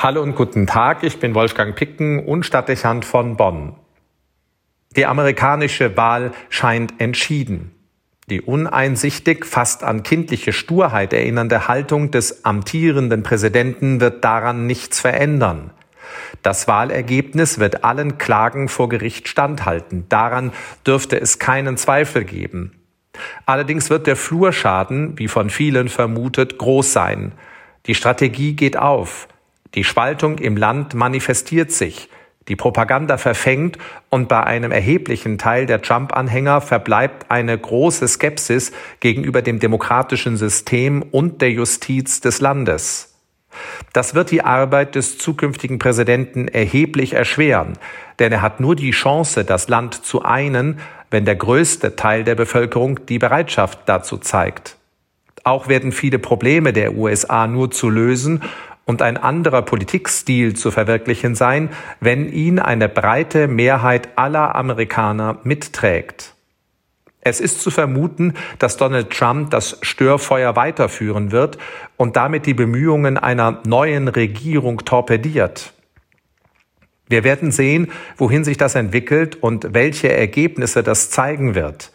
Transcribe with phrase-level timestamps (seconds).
[0.00, 3.74] Hallo und guten Tag, ich bin Wolfgang Picken und Stadtdechant von Bonn.
[4.94, 7.72] Die amerikanische Wahl scheint entschieden.
[8.30, 15.72] Die uneinsichtig, fast an kindliche Sturheit erinnernde Haltung des amtierenden Präsidenten wird daran nichts verändern.
[16.42, 20.06] Das Wahlergebnis wird allen Klagen vor Gericht standhalten.
[20.08, 20.52] Daran
[20.86, 22.80] dürfte es keinen Zweifel geben.
[23.46, 27.32] Allerdings wird der Flurschaden, wie von vielen vermutet, groß sein.
[27.86, 29.26] Die Strategie geht auf.
[29.74, 32.08] Die Spaltung im Land manifestiert sich.
[32.48, 33.76] Die Propaganda verfängt
[34.08, 41.02] und bei einem erheblichen Teil der Trump-Anhänger verbleibt eine große Skepsis gegenüber dem demokratischen System
[41.02, 43.14] und der Justiz des Landes.
[43.92, 47.74] Das wird die Arbeit des zukünftigen Präsidenten erheblich erschweren,
[48.18, 52.34] denn er hat nur die Chance, das Land zu einen, wenn der größte Teil der
[52.34, 54.76] Bevölkerung die Bereitschaft dazu zeigt.
[55.44, 58.42] Auch werden viele Probleme der USA nur zu lösen
[58.88, 61.68] und ein anderer Politikstil zu verwirklichen sein,
[62.00, 66.34] wenn ihn eine breite Mehrheit aller Amerikaner mitträgt.
[67.20, 71.58] Es ist zu vermuten, dass Donald Trump das Störfeuer weiterführen wird
[71.98, 75.74] und damit die Bemühungen einer neuen Regierung torpediert.
[77.08, 81.92] Wir werden sehen, wohin sich das entwickelt und welche Ergebnisse das zeigen wird.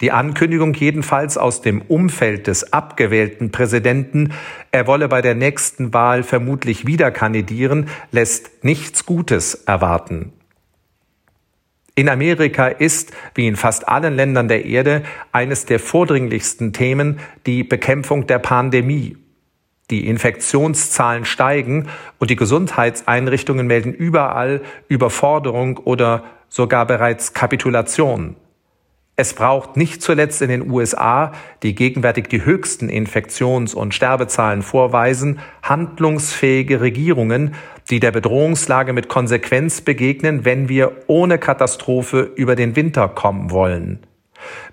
[0.00, 4.32] Die Ankündigung jedenfalls aus dem Umfeld des abgewählten Präsidenten,
[4.70, 10.32] er wolle bei der nächsten Wahl vermutlich wieder kandidieren, lässt nichts Gutes erwarten.
[11.94, 17.64] In Amerika ist, wie in fast allen Ländern der Erde, eines der vordringlichsten Themen die
[17.64, 19.16] Bekämpfung der Pandemie.
[19.90, 21.88] Die Infektionszahlen steigen
[22.18, 28.36] und die Gesundheitseinrichtungen melden überall Überforderung oder sogar bereits Kapitulation.
[29.18, 35.38] Es braucht nicht zuletzt in den USA, die gegenwärtig die höchsten Infektions- und Sterbezahlen vorweisen,
[35.62, 37.54] handlungsfähige Regierungen,
[37.88, 44.00] die der Bedrohungslage mit Konsequenz begegnen, wenn wir ohne Katastrophe über den Winter kommen wollen.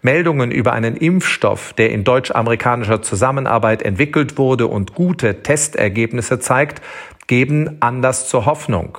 [0.01, 6.81] Meldungen über einen Impfstoff, der in deutsch-amerikanischer Zusammenarbeit entwickelt wurde und gute Testergebnisse zeigt,
[7.27, 8.97] geben Anlass zur Hoffnung.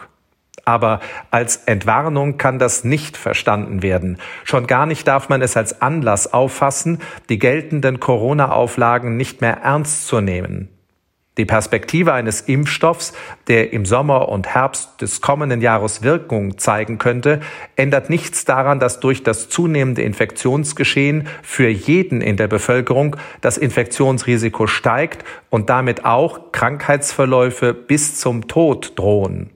[0.64, 4.18] Aber als Entwarnung kann das nicht verstanden werden.
[4.44, 10.06] Schon gar nicht darf man es als Anlass auffassen, die geltenden Corona-Auflagen nicht mehr ernst
[10.06, 10.70] zu nehmen.
[11.36, 13.12] Die Perspektive eines Impfstoffs,
[13.48, 17.40] der im Sommer und Herbst des kommenden Jahres Wirkung zeigen könnte,
[17.74, 24.68] ändert nichts daran, dass durch das zunehmende Infektionsgeschehen für jeden in der Bevölkerung das Infektionsrisiko
[24.68, 29.50] steigt und damit auch Krankheitsverläufe bis zum Tod drohen.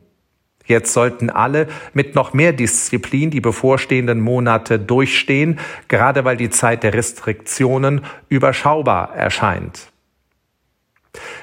[0.68, 5.58] Jetzt sollten alle mit noch mehr Disziplin die bevorstehenden Monate durchstehen,
[5.88, 9.90] gerade weil die Zeit der Restriktionen überschaubar erscheint.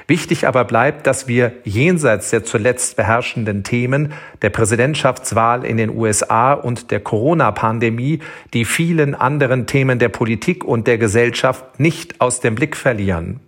[0.08, 4.14] Wichtig aber bleibt, dass wir jenseits der zuletzt beherrschenden Themen
[4.44, 8.20] der Präsidentschaftswahl in den USA und der Corona-Pandemie
[8.54, 13.40] die vielen anderen Themen der Politik und der Gesellschaft nicht aus dem Blick verlieren.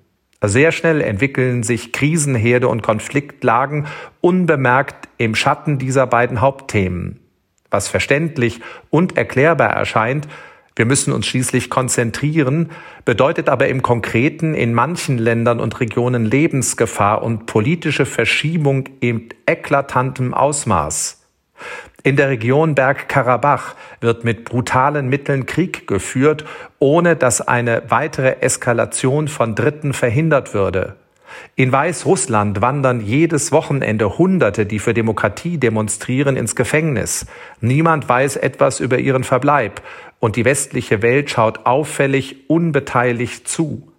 [0.44, 3.88] Sehr schnell entwickeln sich Krisenherde und Konfliktlagen
[4.22, 7.20] unbemerkt im Schatten dieser beiden Hauptthemen.
[7.72, 10.28] Was verständlich und erklärbar erscheint,
[10.76, 12.70] wir müssen uns schließlich konzentrieren,
[13.03, 20.36] bedeutet aber im Konkreten in manchen Ländern und Regionen Lebensgefahr und politische Verschiebung in eklatantem
[20.36, 21.26] Ausmaß.
[22.07, 26.45] In der Region Bergkarabach wird mit brutalen Mitteln Krieg geführt,
[26.79, 30.96] ohne dass eine weitere Eskalation von Dritten verhindert würde.
[31.57, 37.25] In Weißrussland wandern jedes Wochenende Hunderte, die für Demokratie demonstrieren, ins Gefängnis.
[37.59, 39.81] Niemand weiß etwas über ihren Verbleib
[40.22, 43.91] und die westliche Welt schaut auffällig unbeteiligt zu.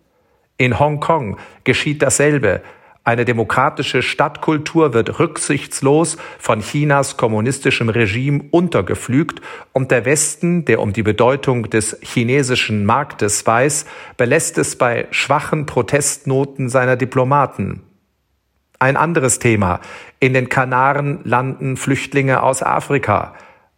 [0.56, 2.62] In Hongkong geschieht dasselbe.
[3.08, 9.40] Eine demokratische Stadtkultur wird rücksichtslos von Chinas kommunistischem Regime untergepflügt
[9.72, 13.86] und der Westen, der um die Bedeutung des chinesischen Marktes weiß,
[14.18, 17.80] belässt es bei schwachen Protestnoten seiner Diplomaten.
[18.78, 19.80] Ein anderes Thema.
[20.20, 23.32] In den Kanaren landen Flüchtlinge aus Afrika.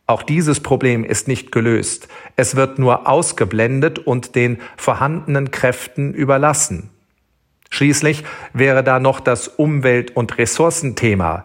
[0.08, 2.08] Auch dieses Problem ist nicht gelöst.
[2.34, 6.90] Es wird nur ausgeblendet und den vorhandenen Kräften überlassen.
[7.70, 11.44] Schließlich wäre da noch das Umwelt- und Ressourcenthema.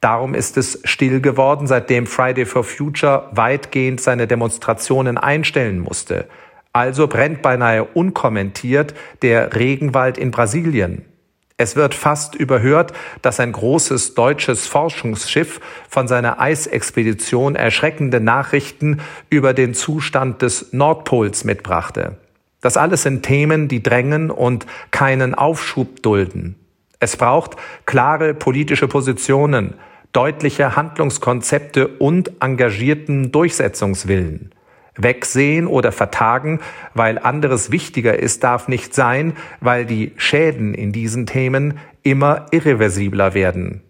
[0.00, 6.28] Darum ist es still geworden, seitdem Friday for Future weitgehend seine Demonstrationen einstellen musste.
[6.72, 11.04] Also brennt beinahe unkommentiert der Regenwald in Brasilien.
[11.56, 12.92] Es wird fast überhört,
[13.22, 19.00] dass ein großes deutsches Forschungsschiff von seiner Eisexpedition erschreckende Nachrichten
[19.30, 22.16] über den Zustand des Nordpols mitbrachte.
[22.64, 26.56] Das alles sind Themen, die drängen und keinen Aufschub dulden.
[26.98, 29.74] Es braucht klare politische Positionen,
[30.14, 34.52] deutliche Handlungskonzepte und engagierten Durchsetzungswillen.
[34.96, 36.60] Wegsehen oder vertagen,
[36.94, 43.34] weil anderes wichtiger ist, darf nicht sein, weil die Schäden in diesen Themen immer irreversibler
[43.34, 43.82] werden.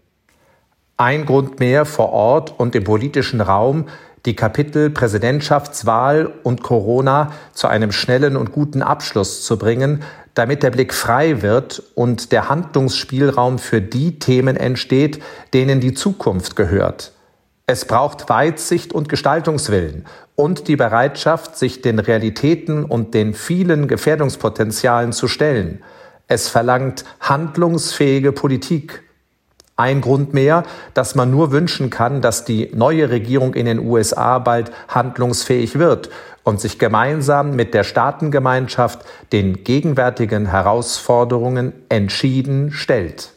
[0.96, 3.86] Ein Grund mehr vor Ort und im politischen Raum,
[4.26, 10.02] die Kapitel Präsidentschaftswahl und Corona zu einem schnellen und guten Abschluss zu bringen,
[10.34, 15.22] damit der Blick frei wird und der Handlungsspielraum für die Themen entsteht,
[15.52, 17.12] denen die Zukunft gehört.
[17.66, 20.04] Es braucht Weitsicht und Gestaltungswillen
[20.34, 25.82] und die Bereitschaft, sich den Realitäten und den vielen Gefährdungspotenzialen zu stellen.
[26.26, 29.03] Es verlangt handlungsfähige Politik.
[29.76, 30.62] Ein Grund mehr,
[30.94, 36.10] dass man nur wünschen kann, dass die neue Regierung in den USA bald handlungsfähig wird
[36.44, 39.00] und sich gemeinsam mit der Staatengemeinschaft
[39.32, 43.32] den gegenwärtigen Herausforderungen entschieden stellt.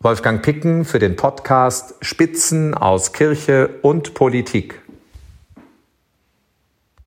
[0.00, 4.82] Wolfgang Picken für den Podcast Spitzen aus Kirche und Politik.